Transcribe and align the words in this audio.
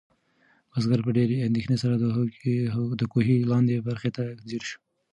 بزګر 0.71 0.99
په 1.05 1.11
ډېرې 1.17 1.45
اندېښنې 1.47 1.77
سره 1.83 1.95
د 2.99 3.01
کوهي 3.11 3.37
لاندې 3.51 3.85
برخې 3.87 4.09
ته 4.17 4.23
ځیر 4.47 4.63
شو. 4.69 4.77